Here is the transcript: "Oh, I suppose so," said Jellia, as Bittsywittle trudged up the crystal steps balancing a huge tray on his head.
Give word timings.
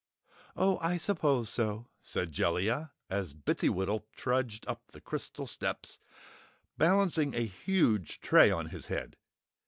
"Oh, 0.57 0.79
I 0.81 0.97
suppose 0.97 1.47
so," 1.51 1.85
said 1.99 2.31
Jellia, 2.31 2.89
as 3.07 3.35
Bittsywittle 3.35 4.05
trudged 4.15 4.67
up 4.67 4.81
the 4.93 4.99
crystal 4.99 5.45
steps 5.45 5.99
balancing 6.75 7.35
a 7.35 7.45
huge 7.45 8.19
tray 8.19 8.49
on 8.49 8.69
his 8.69 8.87
head. 8.87 9.15